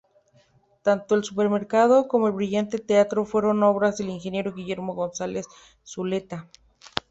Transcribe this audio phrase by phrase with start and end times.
[0.81, 5.45] Tanto el supermercado, como el brillante teatro, fueron obras del ingeniero Guillermo Gonzalez
[5.83, 6.49] Zuleta.